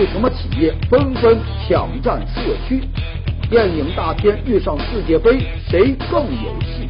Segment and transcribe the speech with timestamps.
[0.00, 2.80] 为什么企业纷纷抢占社区？
[3.50, 5.38] 电影大片遇上世界杯，
[5.68, 6.88] 谁更有戏？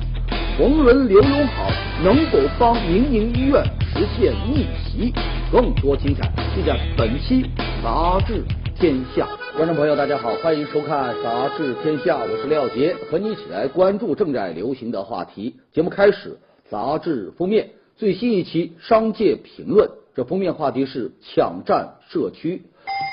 [0.57, 1.68] 红人刘永好
[2.04, 5.12] 能否帮民营医院实现逆袭？
[5.50, 7.45] 更多精彩尽在本期
[7.82, 8.45] 杂志
[8.77, 9.27] 天下。
[9.57, 15.57] 观众朋友，大家好，欢迎收看杂志天下，我是廖杰，和你一起来关注正在流行的话题。
[15.72, 16.39] 节目开始，
[16.71, 22.63] 杂志封面最新一期《商界评论》，这封面话题是抢占社区。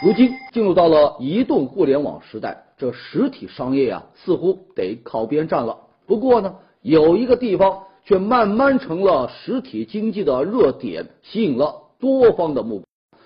[0.03, 5.77] 如今进入到了移动互联网时代，这实体商业呀，似乎得靠边站了。
[6.05, 12.83] 不过呢，有一个地方却慢慢成了实体经济的热点，吸引了多方的目光。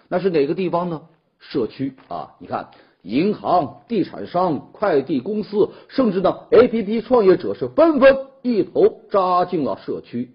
[0.07, 1.01] 那是哪个地方呢？
[1.39, 2.35] 社区啊！
[2.39, 2.69] 你看，
[3.01, 10.31] 银行、地产商、快递公司，甚至呢，APP 创业者是纷纷一头扎进了社区。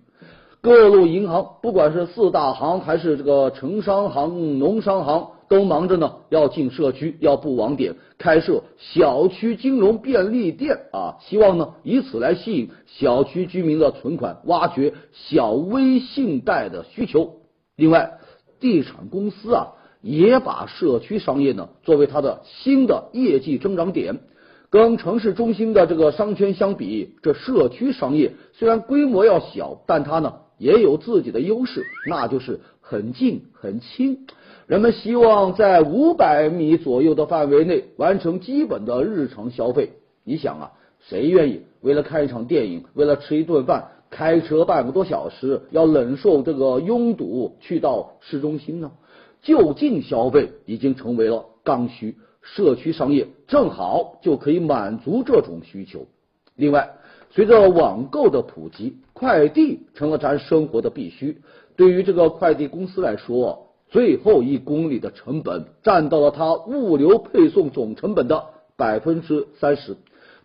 [0.61, 5.29] 各路银行，不管是四大行还是这个城商行、农商行。
[5.49, 17.37] 都忙着呢，要进社区，要布网点，开设小区金融便利店啊，希望呢以此来吸引小区居民的存款，挖掘小微信贷的需求。
[17.77, 18.19] 另外，
[18.61, 24.21] 地产公司啊也把社区商业呢作为它的新的业绩增长点。
[24.69, 34.27] 跟城市中心的这个商圈相比，这社区商业虽然规模要小，但它呢也有自己的优势，那就是很近很轻。
[34.67, 39.93] 人们希望在五百米左右的范围内完成基本的日常消费。
[40.25, 40.73] 你想啊，
[41.09, 48.91] 谁愿意为了看一场电影，为了吃一顿饭，开车半个多小时，要忍受这个拥堵去到市中心呢？
[49.41, 56.07] 就近消费已经成为了刚需，社区商业正好就可以满足这种需求。
[56.57, 56.91] 另外，
[57.31, 61.41] 随着网购的普及，快递成了咱生活的必须。
[61.77, 69.97] 对于这个快递公司来说，最后一公里的成本占到了它物流配送总成本的百分之三十。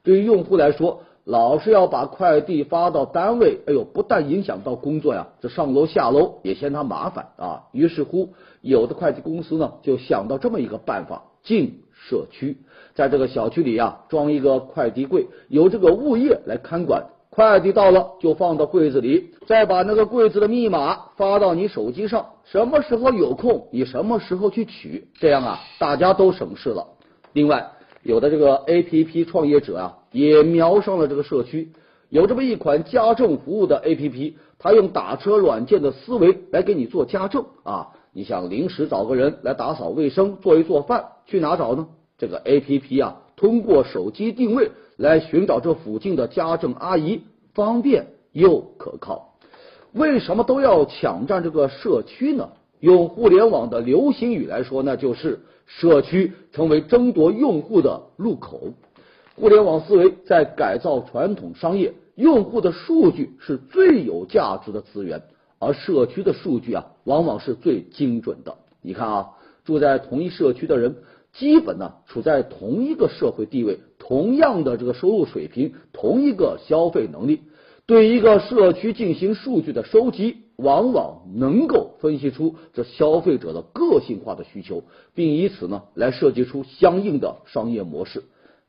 [0.03, 7.63] 对于用户来说，老是要把快递发到单位，哎呦，不但影响到工作呀，这上楼下楼也嫌他麻烦啊。
[7.71, 8.29] 于是乎，
[8.61, 12.57] 有的快递公司呢就想到这么一个办法：进社区，
[12.95, 17.10] 在这个小区里呀装一个快递柜，由这个物业来看管。
[17.33, 22.25] 快递到了就放到柜子里，再把那个柜子的密码发到你手机上。
[22.43, 26.85] 什么时候有空，你什么时候去取，这样啊，大家都省事了。
[27.31, 27.71] 另外，
[28.03, 31.71] 有的这个 A P P 创业者啊，也瞄上了这个社区，
[32.09, 37.91] 有这么一款家政服务的 A P P，它用打车软件的思维来给你做家政啊。
[38.11, 41.87] 你想临时找个人来打扫卫生、做一做饭，去哪找呢？
[42.17, 44.69] 这个 A P P 啊，通过手机定位。
[45.01, 47.21] 来寻找这附近的家政阿姨，
[47.55, 49.33] 方便又可靠。
[49.93, 52.49] 为什么都要抢占这个社区呢？
[52.79, 58.73] 用互联网的流行语来说，那就是社区成为争夺用户的入口。
[59.35, 65.23] 互联网思维在改造传统商业，用户的数据是最有价值的资源，
[65.57, 68.55] 而社区的数据啊，往往是最精准的。
[68.83, 69.29] 你看啊，
[69.65, 70.97] 住在同一社区的人。
[71.33, 77.41] 基本呢处在同一个社会地位，同样的这个收入水平，同一个消费能力，
[77.85, 88.23] 对一个社区进行数据的收集，往往能够分析出这消费者的个性化的需求，并以此呢来设计出相应的商业模式。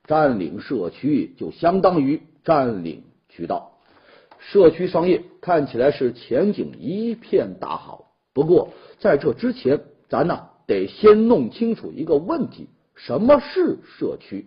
[0.06, 3.78] 占领社区就相当于占领渠道，
[4.38, 8.12] 社区商业看起来是前景一片大好。
[8.34, 8.68] 不过
[8.98, 10.48] 在这之前，咱呢。
[10.64, 14.46] 得先弄清楚一个问题：什么是社区？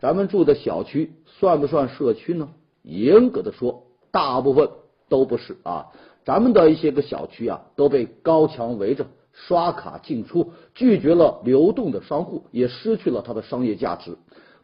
[0.00, 2.48] 咱们住的小区算不算社区呢？
[2.82, 4.68] 严格的说，大部分
[5.08, 5.86] 都不是啊。
[6.24, 14.16] 咱们的一些个小区啊，都被高墙围着，刷卡进出，拒绝了流动的商户，也失去了它的商业价值。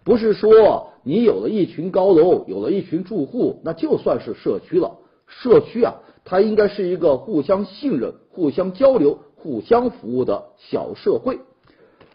[0.04, 4.98] 不是说你有了一群高楼，有了一群住户，那就算是社区了。
[5.26, 5.94] 社区啊，
[6.24, 9.18] 它应该是一个互相信任、互相交流。
[9.42, 11.40] 互相服务的小社会。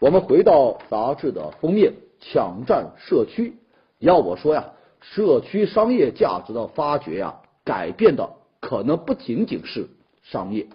[0.00, 3.56] 我们回到杂志的封面，抢占社区。
[3.98, 8.30] 要我说呀，社区商业价值的发掘呀，改变的
[8.60, 9.88] 可能不仅仅是
[10.22, 10.66] 商业。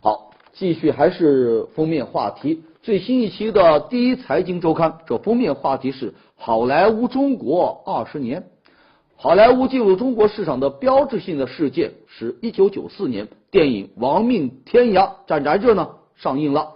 [0.00, 2.62] 好，继续还是封面话题。
[2.82, 8.48] 最新一期的第一财经周刊，这封面话题是好莱坞中国二十年。
[9.14, 13.28] 好莱坞进入中国市场的标志性的事件是一九九四年。
[13.52, 16.72] 电影《亡命天涯》站在这呢上映了，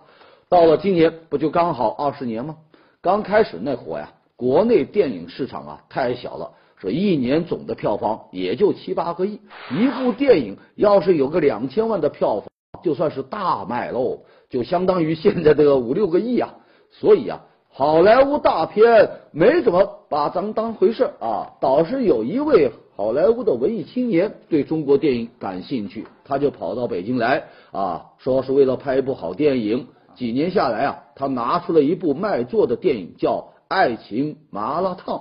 [0.48, 2.58] 到了今年不就刚好二十年吗？
[3.06, 9.38] 刚开始那会呀，国内电影市场啊太小了，说一年总的票房也就七八个亿，
[9.70, 12.48] 一部电影要是有个两千万的票房，
[12.82, 14.22] 就算是大卖喽。
[14.50, 16.56] 就相当于现在的五六个亿啊。
[16.90, 29.86] 所以啊，好莱坞大片没怎么把咱们当回事啊，倒是有一位好莱坞的文艺青年对中国电影感兴趣，他就跑到北京来啊，说是为了拍一部好电影。
[30.16, 33.32] 几年下来啊，他拿出了一部卖座的电影，叫
[33.68, 35.16] 《爱情麻辣烫》。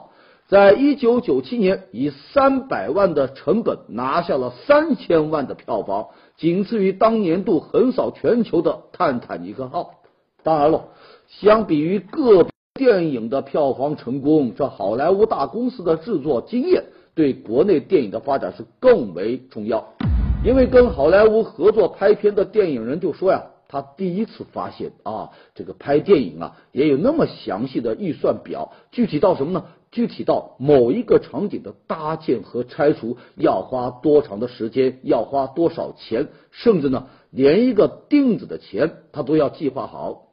[0.48, 6.08] 在一九九七年，以三百万的成本拿下了三千万的票房，
[6.38, 9.82] 仅次于当年度横扫全球的《泰坦尼克号》。
[10.44, 10.86] 当然了，
[11.28, 16.84] 相比于各电影的票房成功，这好莱坞大公司的制作经验
[17.16, 19.84] 对国内电影的发展是更为重要。
[20.46, 23.44] 因为跟好莱坞合作拍片的电影人就说呀。
[23.76, 29.66] 他第一次发现啊，这个拍电影啊也有那么详细的预算表，具体到什么呢？
[29.92, 40.28] 具体到某一个场景的搭建和拆除要花多长的时间，要花多少钱，甚至呢，连一个钉子的钱他都要计划好。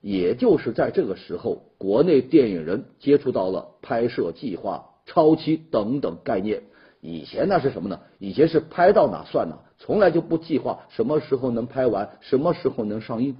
[0.00, 6.64] 也就是在这个时候，国内电影人接触到了拍摄计划、超期等等概念。
[7.00, 8.00] 以前那是什么呢？
[8.18, 9.58] 以前是拍到哪算哪。
[9.78, 13.36] 从来就不计划什么时候能拍完，什么时候能上映。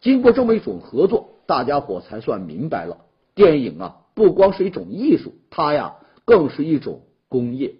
[0.00, 2.98] 经过这么一种合作，大家伙才算明白了，
[3.34, 7.74] 电影啊不光是一种艺术，它呀更是一种工业。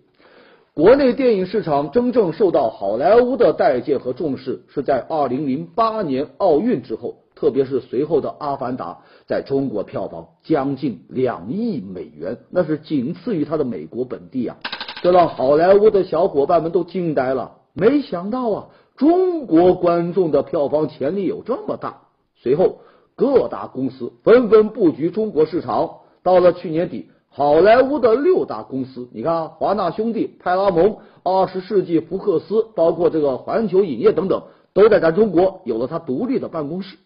[0.74, 8.92] 国内电影市场真正受到好莱坞的待见和重视，是在二零零八年奥运之后，特别是随后的《阿凡达》
[9.26, 14.56] 在中国票房将近两亿美元，那是仅次于它的美国本地啊，
[15.02, 17.56] 这让好莱坞的小伙伴们都惊呆了。
[17.72, 18.66] 没想到啊，
[18.96, 22.02] 中国观众的票房潜力有这么大。
[22.36, 22.78] 随后，
[23.16, 25.90] 各大公司纷纷布局中国市场。
[26.22, 34.42] 到了去年底，好莱坞的六大公司，你看，华纳兄弟、派拉蒙、二十世纪福克斯，包括这个环球影业等等，
[34.74, 36.98] 都在咱中国有了它独立的办公室。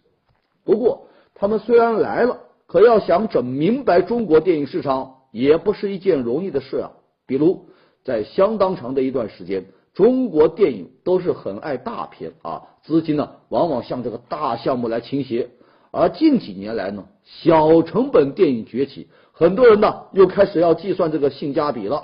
[0.65, 6.91] 不过，他们虽然来了，可要想整明白中国电影市场，也不是一件容易的事啊。
[7.27, 7.67] 比如，
[8.05, 9.65] 在相当长的一段时间。
[9.95, 15.51] 中国电影都是很爱大片啊，资金呢往往向这个大项目来倾斜。
[15.93, 22.03] 而近几年来呢，小成本电影崛起，很多人呢又开始要计算这个性价比了。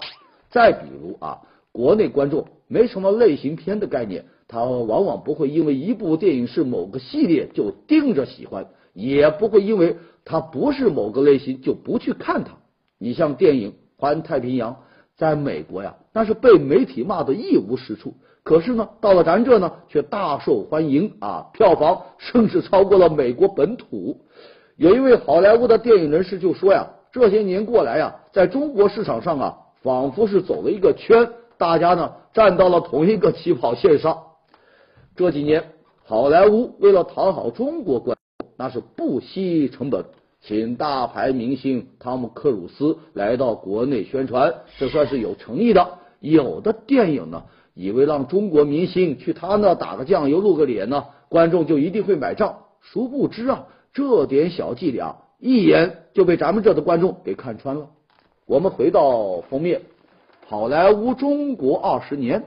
[0.51, 1.41] 再比如啊，
[1.73, 12.53] 国内观众没什么类型片的概念，他往往不会因为一部电影是某个系列就盯着喜欢，也不会因为它不是某个类型就不去看它。
[12.99, 14.73] 你像电影《环太平洋》。
[15.21, 18.15] 在美国呀，那是被媒体骂的一无是处。
[18.43, 24.19] 可是呢，到了咱这呢，却大受欢迎啊，票房甚至超过了美国本土。
[24.77, 31.29] 有一位好莱坞的电影人士就说呀，这些年过来呀，在中国市场上啊，仿佛是走了一个圈，
[31.59, 34.17] 大家呢站到了同一个起跑线上。
[35.15, 35.63] 这几年，
[36.07, 40.03] 好莱坞为了讨好中国观众，那是不惜成本。
[40.43, 45.99] 请大牌明星汤姆克鲁斯来到国内宣传，这算是有诚意的。
[46.19, 47.45] 有的电影呢，
[47.75, 52.59] 以为让中国明星去他那打个酱油露个脸呢，观众就一定会买账。
[52.81, 57.89] 殊不知啊，这点小伎俩一眼就被咱们这的观众给看穿了。
[58.47, 59.83] 我们回到封面，
[60.47, 62.45] 好莱坞中国二十年。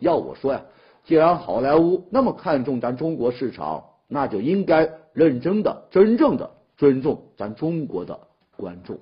[0.00, 0.62] 要我说呀，
[1.04, 6.50] 既然好莱坞那么看重咱中国市场，那就应该认真的、真正的。
[6.78, 8.20] 尊重咱中国的
[8.54, 8.98] 观众。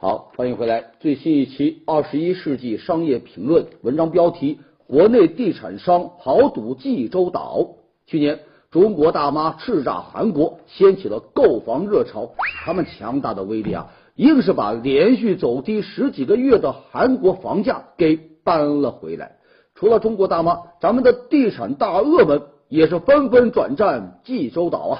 [0.00, 4.58] 好，欢迎回来，最新一期《二十一世纪商业评论》文章标题：
[4.88, 7.68] 国内地产商豪赌济州岛。
[8.04, 8.40] 去年，
[8.72, 12.32] 中国大妈叱咤韩国，掀起了购房热潮。
[12.64, 19.36] 他们强大的威力啊，硬是把连续走低十几个月的韩国房价给扳了回来。
[19.76, 22.42] 除了中国大妈，咱们的地产大鳄们。
[22.68, 24.94] 也是纷纷转战济州岛啊，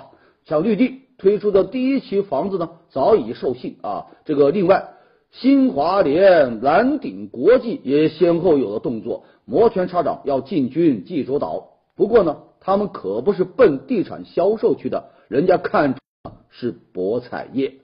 [0.45, 4.07] 像绿地推出的第一期房子呢，早已售罄啊。
[4.25, 4.91] 这个另外，
[5.31, 11.71] 新华联、蓝鼎国际也先后有了动作，摩拳擦掌要进军济州岛。
[11.97, 15.97] 不过呢，他们可不是奔地产销售去的，人家看
[16.51, 17.75] 是博彩业。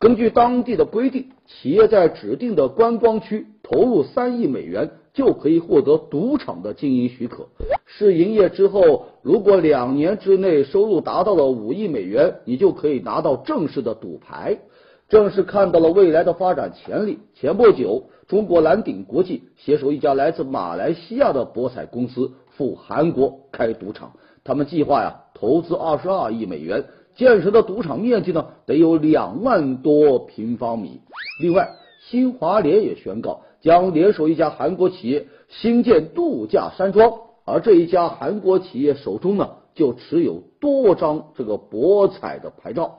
[0.00, 7.48] 根据当地的规定，企业在指定的观光区投入三亿美元，就可以获得赌场的经营许可。
[7.86, 14.58] 试营业之后，如果两年之内收入达到了五亿美元，你就可以拿到正式的赌牌。
[15.08, 24.12] 正是看到了未来的发展潜力，前不久，中国蓝鼎国际携手一家来自马来西亚的博彩公司赴韩国开赌场。
[24.44, 26.84] 他们计划呀，投资二十二亿美元。
[27.16, 31.00] 建成的赌场面积呢，得有两万多平方米。
[31.42, 31.70] 另外，
[32.08, 37.12] 新华联也宣告将联手一家韩国企业新建度假山庄，
[37.44, 42.98] 而这一家韩国企业手中呢，就持有多张这个博彩的牌照，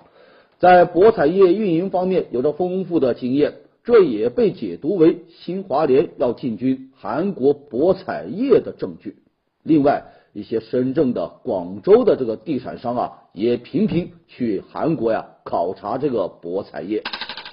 [0.57, 9.17] 在博彩业运营方面有着丰富的经验，这也被解读为新华联要进军韩国博彩业的证据。
[9.63, 17.03] 另外，一些深圳的、广州的这个地产商啊，也频频去韩国呀考察这个博彩业。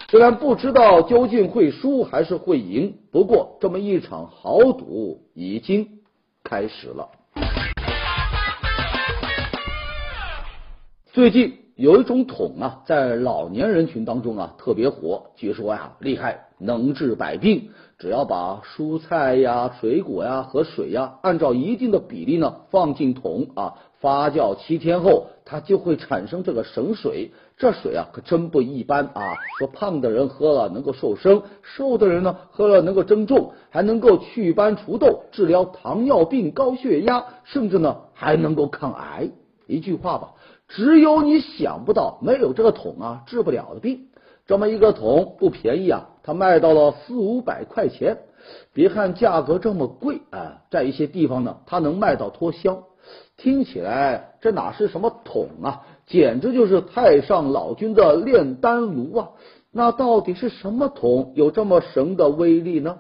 [0.08, 5.98] 虽然不知道究竟会输还是会赢，不过这么一场豪赌已经
[6.44, 7.08] 开始了。
[11.12, 17.70] 最近有一种桶啊，在老年人群当中啊特别火，据说呀厉害，能治百病。
[17.98, 27.32] 只要把蔬菜呀、水果呀和水呀按照一定的比例呢放进桶啊，发酵七天后，它就会产生这个神水。
[27.58, 29.34] 这水啊可真不一般啊！
[29.58, 39.30] 说胖的人喝了能够瘦身，瘦的人呢喝了能够增重，还能够祛斑除痘，治疗糖尿病、高血压，甚至呢还能够抗癌。
[39.66, 40.34] 一句话吧，
[40.68, 44.08] 只有你想不到，没有这个桶啊治不了的病。
[44.46, 48.18] 这么一个桶不便宜啊，它卖到了四五百块钱。
[48.72, 52.84] 别看价格这么贵啊，在一些地方呢，它能卖到脱销。
[53.36, 59.30] 听起来这哪是什么桶啊，简直就是太上老君的炼丹炉啊！
[59.72, 62.98] 那到底是什么桶有这么神的威力呢？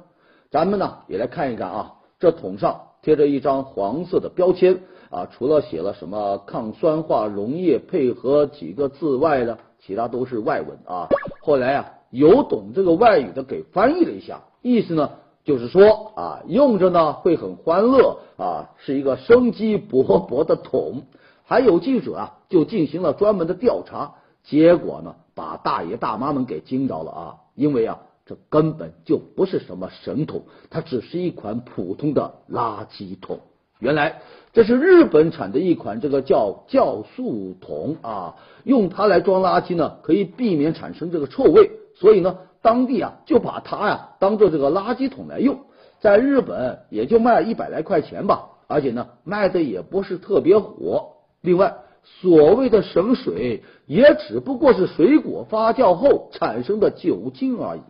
[0.50, 9.58] 咱们呢也来看一看啊，这桶上贴着一张黄色的标签啊，除了写了什么抗酸化溶液配合几个字外呢？
[9.78, 11.08] 其他都是外文啊。
[11.40, 15.10] 后来啊，有懂这个外语的给翻译了一下，意思呢
[15.44, 21.02] 就是说啊，用着呢会很欢乐啊，是一个生机勃勃的桶。
[21.48, 33.38] 还有记者啊，就进行了专门的调查，结果呢，把大爷大妈们给惊着了啊，因为啊，这根本就不是什么神桶，它只是一款普通的垃圾桶。
[33.78, 34.22] 原来
[34.52, 38.34] 这是日本产的一款这个叫酵素桶啊，
[38.64, 45.60] 用它来装垃圾呢，可以避免产生这个臭味，所以呢，当地啊就把它呀当做这个垃圾桶来用，
[46.00, 51.12] 在日本也就卖一百来块钱吧，而且呢卖的也不是特别火。
[51.46, 51.72] 另外，
[52.02, 57.80] 所谓的神水也只不过是水果发酵后产生的酒精而已。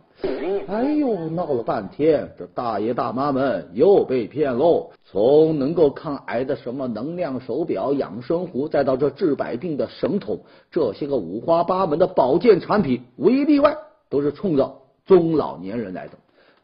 [0.67, 4.91] 哎呦，闹了半天，这大爷大妈们又被骗喽！
[5.05, 10.39] 从能够抗癌的什么能量手表、养生壶，再到这治百病的神桶，
[10.71, 13.75] 这些个五花八门的保健产品，无一例外
[14.09, 16.13] 都是冲着中老年人来的。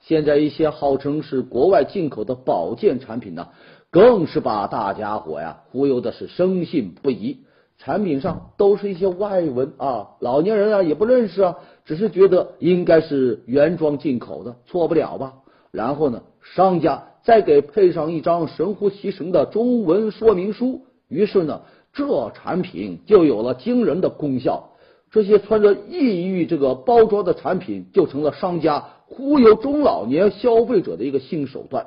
[0.01, 3.47] 现在一些号称是国外进口的保健产品呢，
[3.93, 7.38] 更是把大家伙呀忽悠的是深信不疑。
[7.77, 15.33] 产品上都是一些外文啊，老年人啊也不认识啊，只是觉得应该是原装进口的，错不了吧？
[15.69, 21.62] 然后呢，商家再给配上一张神乎其神的中文说明书，于是呢，
[21.93, 24.71] 这产品就有了惊人的功效。
[25.12, 31.85] 这些穿着异域这个包装的产品，就成了商家忽悠中老年消费者的一个新手段。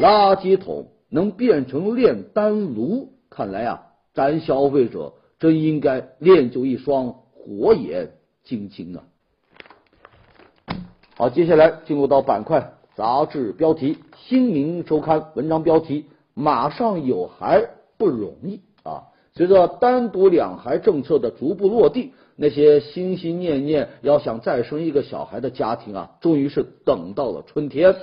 [0.00, 3.86] 垃圾桶能变成炼丹炉，看来啊。
[4.12, 8.10] 咱消费者真应该练就一双火眼
[8.44, 9.02] 金睛啊！
[11.16, 19.10] 好，接下来进入到板块杂志标题，《新民周刊》文章标题：马上有孩不容易啊！
[19.34, 27.96] 随着单独两孩政策的逐步落地，那些心心念念要想再生一个小孩的家庭啊，终于是等到了春天。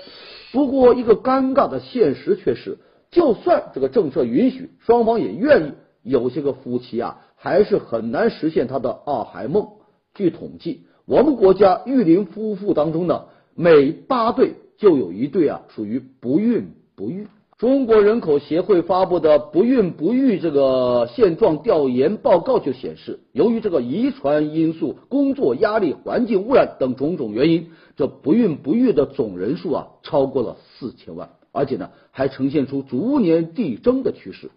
[0.52, 2.80] 不过，一个尴尬的现实却是，
[3.12, 5.72] 就算这个政策允许，双方也愿意。
[6.04, 9.68] 有些个夫妻啊，还是很难实现他的二孩梦。
[10.16, 17.28] 据统计，我们国家育龄夫妇当中呢，每八对就有一对啊属于不孕不育。
[17.60, 34.52] 中国人口协会发布的不孕不育这个现状调研报告就显示，由于这个遗传因素、工作压力、环境污染等种种原因，这不孕不育的总人数啊超过了四千万，而且呢还呈现出逐年递增的趋势。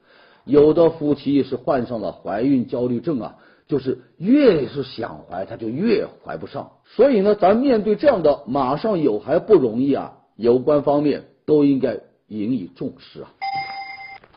[0.44, 3.36] 有的夫妻是患上了怀孕焦虑症啊，
[3.66, 6.72] 就是越是想怀，他就越怀不上。
[6.84, 13.32] 所以呢，咱面对这样的马上有还不容易啊，有关方面都应该引以重视啊。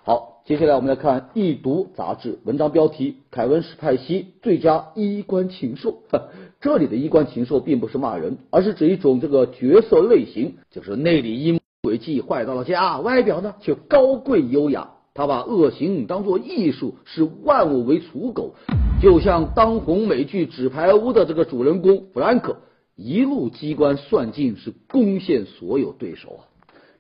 [0.03, 6.03] 好，接下来我们来看《易读》杂志文章标题：凯文史派西最佳衣冠禽兽。
[6.61, 14.91] 这里的衣冠禽兽并不是骂人，而是指一种这个角色类型，就是内里阴诡计坏到了家，外表呢却高贵优雅。
[15.13, 18.53] 他把恶行当作艺术，视万物为刍狗，
[19.01, 22.57] 就像当红美剧《纸牌屋》的这个主人公弗兰克，
[22.95, 26.41] 一路机关算尽，是攻陷所有对手啊！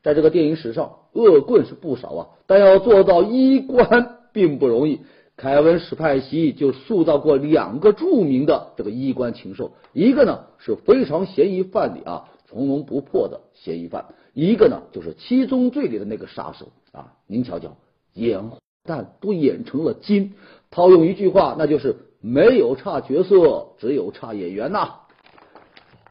[0.01, 5.01] 在这个电影史上，恶棍是不少啊，但要做到衣冠并不容易。
[5.35, 14.05] 凯文·史派西就塑造过两个著名的这个衣冠禽兽，一个呢是非常嫌疑犯里啊从容不迫的嫌疑犯，
[14.37, 17.13] 一个呢就是七宗罪里的那个杀手啊。
[17.25, 17.75] 您瞧瞧，
[18.13, 18.51] 演
[18.83, 20.35] 蛋都演成了精，
[20.69, 24.93] 套用一句话，那就是没有差角色，只有差演员呐。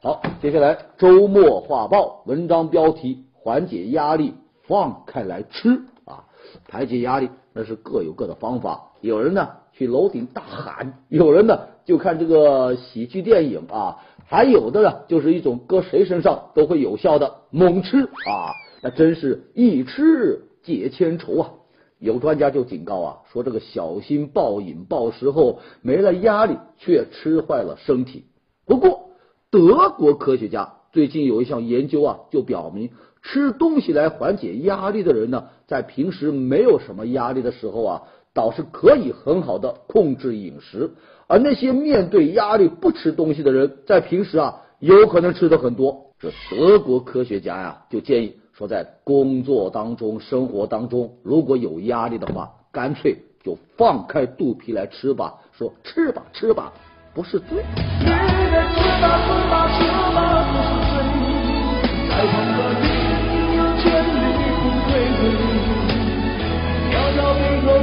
[0.02, 6.25] 好，接下来周末画报文章标题：缓解压力，放开来吃啊！
[6.66, 18.52] 排解压力那是各有各的方法，有人呢去楼顶大喊，有人呢就看这个喜剧电影啊，还有的呢就是一种搁谁身上都会有效的猛吃啊！
[18.83, 21.50] 那真是一吃解千愁啊！
[21.99, 28.25] 有专家就警告啊，说这个小心暴饮暴食后没了压力，却吃坏了身体。
[28.66, 29.06] 不过。
[29.49, 32.90] 德国科学家最近有一项研究啊，就表明
[33.23, 38.02] 吃东西来缓解压力的人呢，在平时没有什么压力的时候啊，
[38.37, 40.90] 倒是可以很好的控制饮食；
[41.26, 46.12] 而那些面对压力不吃东西的人，在平时啊，有可能吃的很多。
[46.21, 56.71] 这德国科学家呀，就建议说，在工作当中、生活当中，如果有压力的话，干脆就放开肚皮来吃吧，说吃吧，吃吧。
[57.14, 57.64] 不是罪。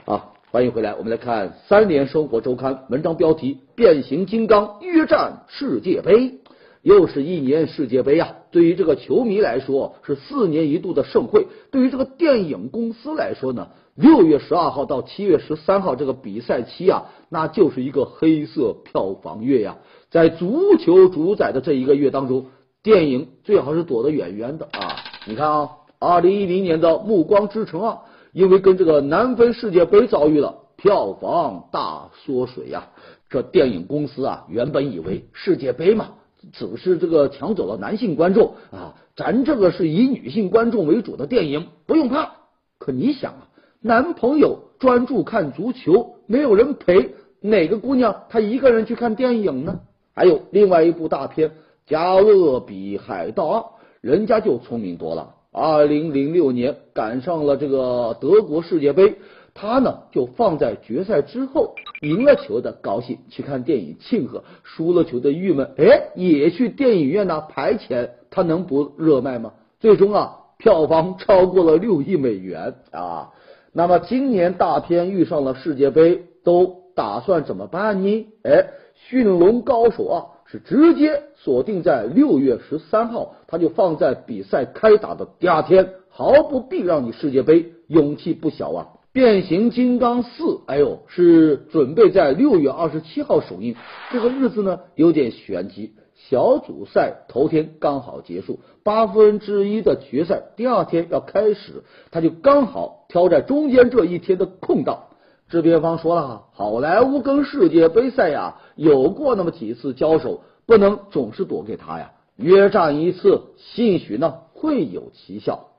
[0.06, 6.40] 啊，欢迎回来，我们来看《三联生活周刊》文章标题：变形金刚约战世界杯。
[6.82, 8.36] 又是一年世界杯啊！
[8.52, 19.76] 对于这个球迷来说是四年一度的盛会，对于这个电影公司来说呢，六月十二号到七月十三号这个比赛期啊，那就是一个黑色票房月呀。
[20.12, 22.48] 在足球主宰的这一个月当中，
[22.82, 24.96] 电影最好是躲得远远的啊！
[25.28, 25.70] 你看啊，
[26.00, 28.00] 二零一零年的《暮光之城》啊，
[28.32, 32.88] 因为跟这个南非世界杯遭遇了票房大缩水呀。
[33.30, 36.08] 这电影公司啊，原本以为世界杯嘛。
[36.54, 42.32] 只是这个抢走了男性观众啊，咱这个是以女性观众为主的电影，不用怕。
[42.80, 43.50] 可你想啊，
[43.82, 49.82] 男朋友专注看足球，没有人陪，哪个姑娘她一个人去看电影呢？
[50.20, 51.48] 还有另外一部大片
[51.88, 53.60] 《加勒比海盗二》，
[54.02, 55.36] 人家就聪明多了。
[55.50, 59.16] 二零零六年赶上了这个德国世界杯。
[59.54, 69.54] 他呢就放在决赛之后，赢了球的高兴去看电影庆贺，输了球的郁闷，哎，也去电影院呢排前，他能不热卖吗？
[69.80, 73.30] 最终啊，票房超过了六亿美元啊！
[73.72, 78.28] 那么今年大片遇上了世界杯，都打算怎么办呢？
[78.44, 78.66] 哎，
[79.08, 88.88] 驯龙高手啊，是直接锁定在六月十三号，他就放在比赛开打的第二天，毫不避让你世界杯，勇气不小啊！
[89.12, 93.76] 变形金刚四，哎呦，是准备在六月二十七号首映。
[94.12, 105.06] 这个日子呢有点玄机，小组赛头天刚好结束，八分之一的决赛第二天要开始，他就刚好挑在中间这一天的空档。
[105.50, 115.70] 制片方说了，好莱坞跟世界杯赛呀有过那么几次交手，不能总是躲给他呀，约战一次，兴许呢会有奇效。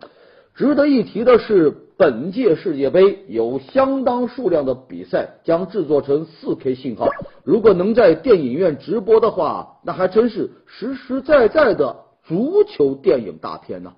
[0.57, 7.09] 值得一提的是，本届世界杯有相当数量的比赛将制作成 4K 信号。
[7.45, 13.93] 如果能在电影院直播的话，那还真是实实在在的足球电影大片呢。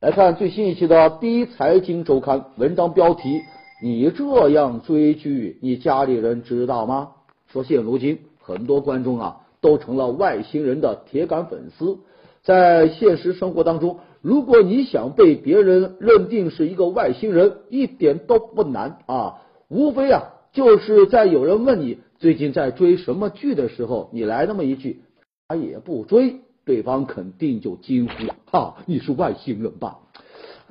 [0.00, 3.40] 来看最新一期的《第一财经周刊》文章标题：
[3.82, 7.14] 你这样追剧，你家里人知道吗？
[7.48, 11.98] 说现如今很多观众啊，都成了外星人的铁杆粉丝。
[12.44, 19.42] 在现实生活当中，如果你想被别人认定是一个外星人，一点都不难啊！
[19.66, 25.00] 无非啊，就是在有人问你最近在追什么剧的时候，你来那么一句
[25.48, 26.36] “他也不追”，
[26.68, 28.12] 对方肯定就惊呼
[28.52, 29.96] ：“哈，你是外星人吧？”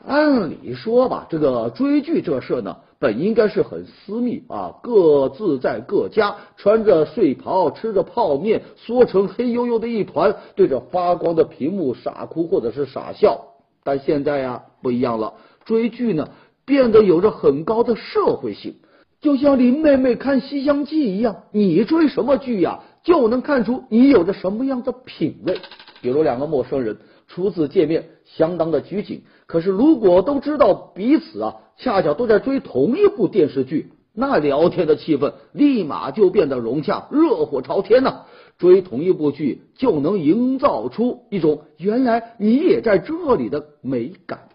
[0.06, 2.78] 按理说吧，这个追剧这事呢。
[3.00, 13.40] 本应该是很私密啊，各自在各家，穿着睡袍，吃着泡面，缩成黑黝黝的一团，对着发光的屏幕傻哭或者是傻笑。
[13.84, 15.34] 但现在呀不一样了，
[15.66, 16.30] 追剧呢
[16.66, 18.76] 变得有着很高的社会性，
[19.22, 25.60] 就像林妹妹看《西厢记》一样，你追什么剧呀，就能看出你有着什么样的品味。
[26.08, 29.24] 比如两个陌生人初次见面相当的拘谨。
[29.46, 38.24] 可是如果都知道彼此啊，恰巧都在追同一部电视剧，那聊天的气氛立马就变得融洽，热火朝天呐。
[38.58, 44.48] 追同一部剧就能营造出一种原来你也在这里的美感。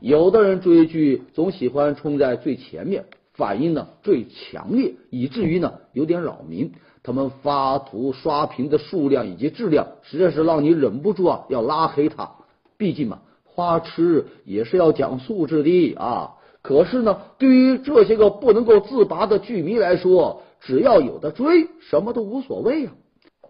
[0.00, 6.72] 有的人追剧总喜欢冲在最前面，反应呢最强烈，以至于呢有点扰民。
[7.02, 12.30] 他们发图刷屏的数量以及质量，实在是让你忍不住啊要拉黑他。
[12.76, 16.32] 毕竟嘛，花痴也是要讲素质的啊。
[16.62, 22.92] 可是呢，对于这些个不能够自拔的剧迷来说，只要有的追，什么都无所谓啊。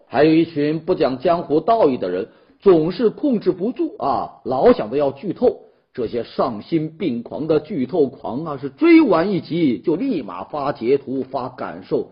[0.07, 2.29] 还有一群不讲江湖道义的人，
[2.61, 5.63] 总是控制不住啊，老想着要剧透。
[5.93, 12.11] 这些丧心病狂的剧透狂啊，是追完一集就立马发截图、发感受，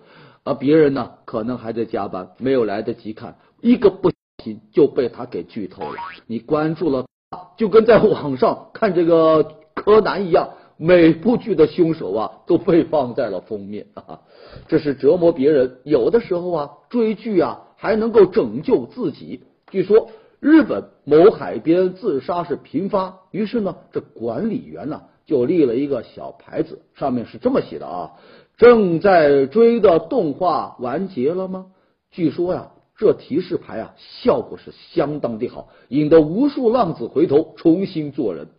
[0.49, 5.95] 而别人呢，可能还在加班，没有来得及看，一个不小心就被他给剧透了。
[6.25, 9.43] 你关注了他，就跟在网上看这个
[9.75, 14.21] 柯南一样，每部剧的凶手啊都被放在了封面啊，
[14.67, 15.77] 这是折磨别人。
[15.83, 17.65] 有的时候啊，追剧啊。
[17.81, 19.45] 还能够拯救自己。
[19.71, 20.09] 据说
[20.41, 28.11] 日本某海边自杀是频发，于是呢，这管理员呢就立了一个小牌子，上面是这么写的啊：
[28.59, 31.67] 正在追的动画完结了吗？
[32.11, 38.49] 据说呀，这提示牌啊效果是相当的好，引得无数浪子回头重新做人。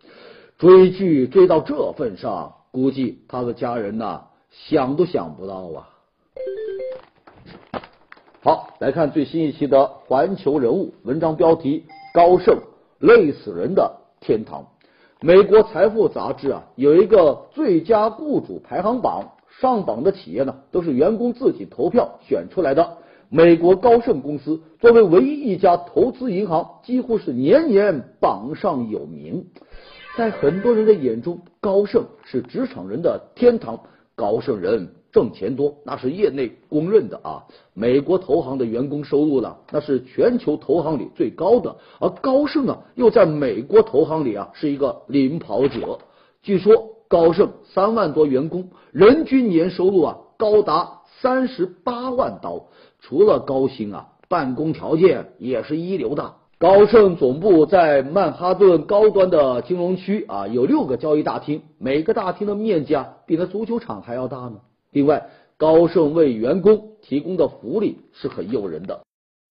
[0.57, 5.91] 追剧追到这份上，估计他的家人呐想都想不到啊。
[8.43, 11.85] 好，来看最新一期的《环球人物》文章标题：
[12.15, 12.59] 高盛
[12.99, 14.67] 累死人的天堂。
[15.21, 22.97] 美国财富杂志啊有一个最佳雇主排行榜，上榜的企业呢都是员工自己投票选出来的。
[23.29, 29.47] 美国高盛公司作为唯一一家投资银行，几乎是年年榜上有名。
[30.17, 33.81] 在很多人的眼中，高盛是职场人的天堂。
[34.17, 34.95] 高盛人。
[35.13, 37.43] 挣钱多，那是业内公认的啊。
[37.75, 41.75] 美国投行的员工收入呢，那是全球投行里最高的。
[41.99, 45.99] 而高盛呢，又在美国投行里啊是一个领跑者。
[46.43, 52.69] 据说高盛三万多员工，人均年收入啊高达三十八万刀。
[53.01, 56.35] 除了高薪啊，办公条件也是一流的。
[56.59, 64.61] 高盛总部在曼哈顿高端的金融区啊，有六个交易大厅，每个大厅的面积啊比那足球场还要大呢。
[64.93, 69.01] 另外，高盛为员工提供的福利是很诱人的。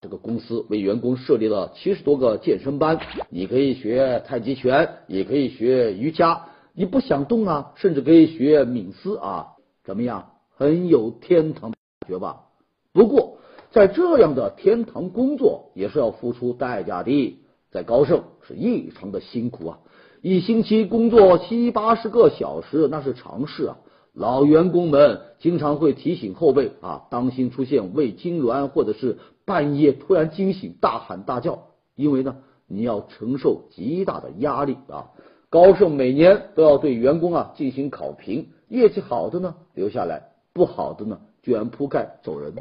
[0.02, 6.46] 这个公司为员工设立了七十多个健身班，你可以学太极拳，也可以学瑜伽。
[6.80, 9.48] 你不想动啊，甚至可以学冥思啊，
[9.84, 10.30] 怎么样？
[10.56, 12.46] 很有天堂感觉吧？
[12.94, 13.40] 不过，
[13.72, 17.38] 在这样的天堂工作也是要付出代价的，
[17.70, 19.80] 在高盛是异常的辛苦啊，
[20.22, 23.78] 一星期工作七八十个小时，那是常事啊。
[24.14, 31.64] 老员工们经常会提醒后辈啊，当心出现胃痉挛，或者是半夜突然惊醒大喊大叫，
[31.96, 32.38] 因为呢，
[32.70, 35.10] 你要承受极大的压力啊。
[35.50, 42.54] 高盛每年都要对员工啊进行考评，业绩好的呢留下来，不好的呢卷铺盖走人。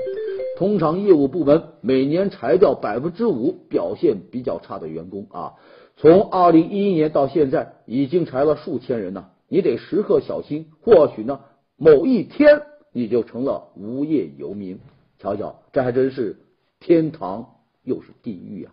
[0.56, 5.54] 通常业务部门每年裁掉百分之五表现比较差的员工啊。
[5.96, 9.26] 从二零一一年到现在，已经裁了数千人呢。
[9.48, 11.40] 你得时刻小心，或许呢，
[11.76, 14.78] 某一天你就成了无业游民。
[15.18, 16.36] 瞧瞧，这还真是
[16.80, 17.46] 天堂
[17.82, 18.72] 又是地狱啊！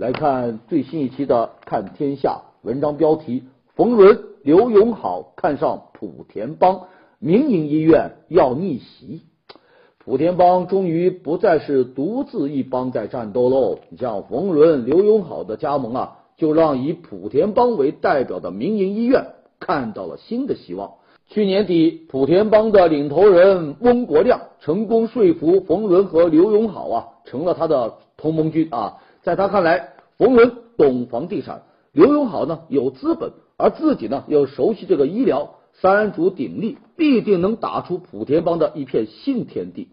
[0.00, 6.84] 来看最新一期的《看天下》文章标题：冯仑、刘永好看上莆田帮
[7.18, 9.20] 民营医院要逆袭。
[10.02, 13.80] 莆田帮终于不再是独自一帮在战斗喽！
[13.90, 16.16] 你像冯仑、刘永好的加盟啊。
[16.38, 19.26] 就让以莆田帮为代表的民营医院
[19.58, 20.92] 看到了新的希望。
[21.28, 28.96] 去年底，莆田帮的领头人翁国亮成功说服冯仑和刘永好啊，成了他的同盟军啊。
[29.30, 31.62] 在他看来，冯仑懂房地产，
[31.92, 39.88] 刘永好呢有资本，而自己呢又熟悉这个医疗，三足鼎立，必定能打出莆田帮的一片新天地。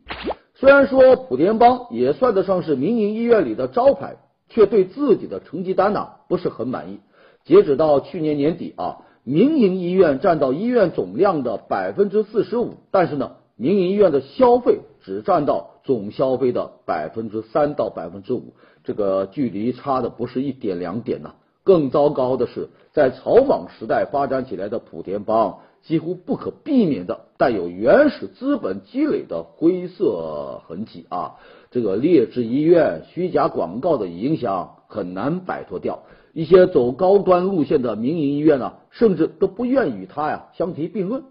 [0.56, 4.17] 虽然说莆田帮也算得上是民营医院里的招牌。
[4.50, 7.02] 却对自己的成绩单呢不是很满意。
[7.43, 18.54] 截止到去年年底啊，民营医院占到医院总量的百分之四十五，但是呢，民营医院的消费只占到总消费的百分之三到百分之五，
[18.88, 21.34] 这个距离差的不是一点两点呐。
[21.65, 31.36] 更糟糕的是，在草莽时代发展起来的莆田帮，几乎不可避免的带有原始资本积累的灰色痕迹啊！
[31.69, 36.04] 这个劣质医院、虚假广告的影响很难摆脱掉。
[36.32, 41.23] 一些走高端路线的民营医院呢，甚至都不愿与他呀相提并论。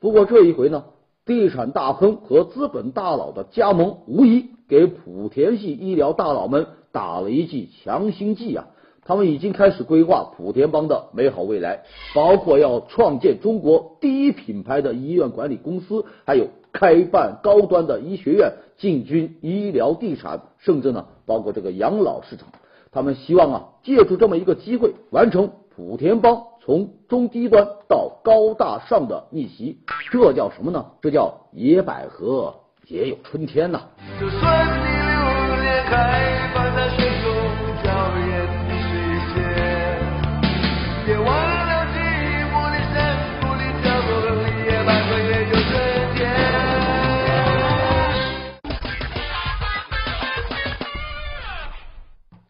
[0.00, 0.84] 不过这一回呢，
[1.26, 8.66] 地产大亨和资本大佬的加盟，无疑给莆田系医疗大佬们打了一剂强心剂啊！
[9.04, 11.82] 他们已经开始规划莆田帮的美好未来，
[12.14, 22.46] 包括要创建中国第一品牌的医院管理公司，还有开办高端的医学院，进军医疗地产，甚至呢，包括这个养老市场。
[22.92, 29.78] 他们希望啊，借助这么一个机会，完成莆田帮从中低端到高大上的逆袭。
[30.12, 30.86] 这叫什么呢？
[31.00, 32.54] 这叫野百合
[32.86, 33.80] 也有春天呐。
[34.20, 36.31] 就算你流连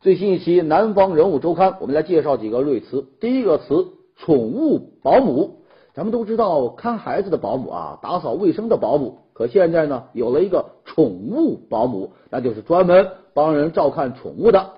[0.02, 3.06] 最新一期《南方人物周刊》，我们来介绍几个瑞词。
[3.20, 3.86] 第一个词
[4.18, 5.58] “宠物保姆”。
[5.94, 9.18] 咱们都知道，看孩子的保姆啊，打扫卫生的保姆。
[9.32, 14.70] 可现在呢，有了一个宠物保姆，那就是专门帮人照看宠物的。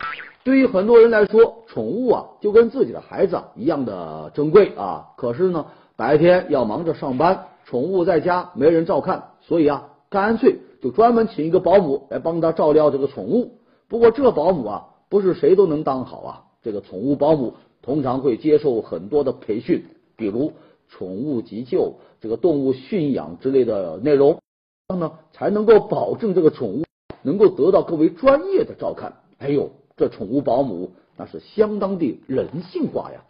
[0.43, 5.07] 对于很多人来说，宠物啊就跟自己的孩子一样的珍贵啊。
[5.17, 5.65] 可是呢，
[5.97, 13.53] 白天要忙着上班，宠物在家没人照看，所以啊，干脆就专门请一个保姆来帮他照料这个宠物。
[13.89, 14.89] 不过这保姆啊。
[15.15, 16.43] 不是谁都能当好啊！
[16.61, 19.85] 这个宠物保姆通常会接受很多的培训，
[20.17, 20.55] 比如
[20.89, 24.41] 宠物急救、这个动物驯养之类的内容，
[24.89, 26.83] 这样呢才能够保证这个宠物
[27.23, 29.21] 能够得到更为专业的照看。
[29.39, 33.23] 哎呦，这宠物保姆那是相当的人性化呀！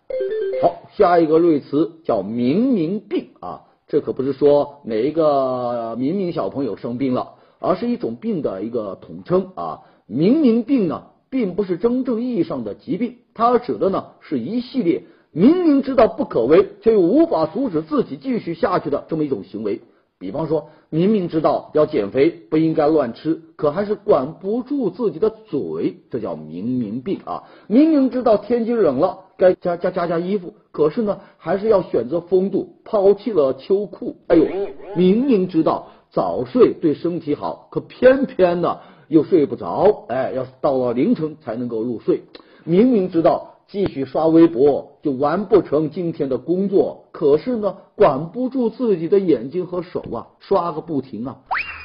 [0.63, 9.83] 好，下一个瑞词叫“明明病”啊，这可不是说哪一个明明小朋友生病了，而是一种病的一个统称啊。
[10.07, 11.09] 明明病呢？
[11.35, 19.81] 并不是真正意义上的疾病，它指的呢是一系列明明知道不可为，却又无法阻止自己继续下去的这么一种行为。
[20.17, 27.43] 比方说，明明知道要减肥，不应该乱吃，可还是管不住自己的嘴，这叫明明病啊！
[27.67, 34.19] 明明知道天气冷了，该加加加加衣服，可是呢，还是要选择风度，抛弃了秋裤。
[34.29, 34.47] 哎呦，
[34.95, 38.79] 明明知道早睡对身体好，可偏偏呢。
[39.09, 42.23] 又睡不着，哎，要到了凌晨才能够入睡。
[42.65, 51.39] 明明知道继续刷微博就完不成今天的工作，可是呢，管不住自己的眼睛和手啊，刷个不停啊。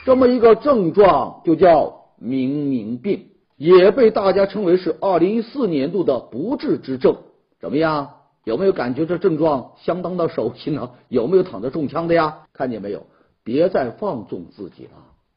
[0.05, 3.27] 这么一个症状就叫明明病，
[3.57, 7.17] 也被大家称为是二零一四年度的不治之症。
[7.59, 8.11] 怎么样？
[8.45, 10.91] 有没有感觉这症状相当的熟悉呢？
[11.09, 12.47] 有没有躺着中枪的呀？
[12.53, 13.05] 看见没有？
[13.43, 14.91] 别再放纵自己了，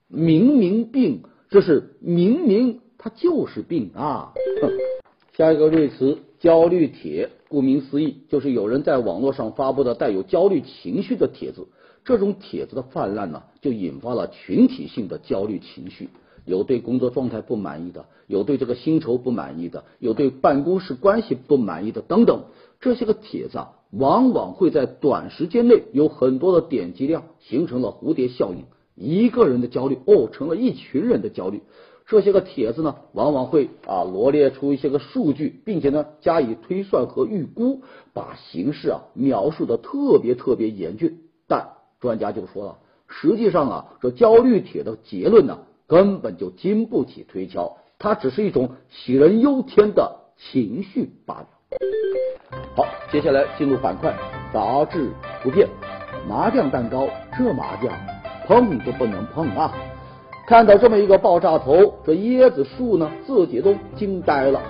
[0.09, 1.25] 明明病。
[1.53, 4.33] 这是明明它就是病啊！
[5.37, 11.69] 下一个瑞词焦虑帖，顾名思义，就是有人在网络上发布的带有焦虑情绪的帖子。
[12.07, 16.09] 这种帖子的泛滥呢，就引发了群体性的焦虑情绪。
[16.47, 22.45] 有对工作状态不满意的，有对这个薪酬不满意的，有对办公室关系不满意的等等。
[22.81, 28.65] 这些个帖子啊，往往会在短时间内有很多的点击量，形成了蝴蝶效应。
[28.94, 31.62] 一个人的焦虑哦，成了一群人的焦虑。
[32.05, 41.20] 这些个帖子呢，往往会啊罗列出一些个数据，并且呢加以推算和预估，把形势啊描述的特别特别严峻。
[41.46, 41.68] 但
[42.00, 51.48] 专家就说了，实际上啊，这焦虑帖的结论呢，根本就经不起推敲，它只是一种杞人忧天的情绪罢了。
[52.76, 54.14] 好，接下来进入板块，
[54.52, 55.09] 杂志
[55.42, 55.68] 图片，
[56.28, 58.12] 麻将蛋糕，这麻将。
[58.46, 59.72] 碰都不能碰啊！
[60.46, 64.61] 看到这么一个爆炸头，这椰子树呢自己都惊呆了。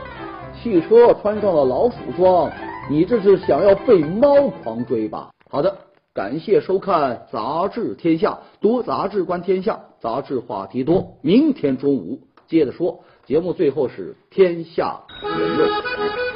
[0.55, 2.51] 汽车穿上了老鼠装，
[2.91, 5.31] 你这是想要被猫狂追吧？
[5.51, 5.77] 好的，
[6.15, 8.31] 感谢收看《杂志天下》，
[8.61, 11.17] 读杂志观天下，杂志话题多。
[11.23, 16.32] 明天中午接着说，节目最后是天下言论。